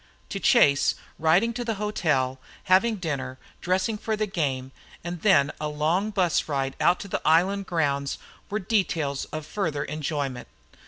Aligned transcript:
To 0.29 0.39
Chase, 0.39 0.95
riding 1.19 1.53
to 1.53 1.63
the 1.63 1.75
hotel, 1.75 2.39
having 2.63 2.95
dinner, 2.95 3.37
dressing 3.61 3.99
for 3.99 4.15
the 4.15 4.25
game, 4.25 4.71
and 5.03 5.21
then 5.21 5.51
a 5.61 5.67
long 5.67 6.09
bus 6.09 6.49
ride 6.49 6.75
out 6.81 6.99
to 7.01 7.07
the 7.07 7.21
island 7.23 7.67
grounds 7.67 8.17
were 8.49 8.57
details 8.57 9.25
of 9.25 9.45
further 9.45 9.83
enjoyment. 9.85 10.47